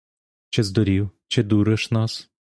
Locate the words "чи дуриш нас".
1.27-2.31